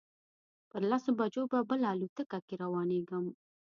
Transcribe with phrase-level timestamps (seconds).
[0.69, 3.25] پر لسو بجو به بله الوتکه کې روانېږم.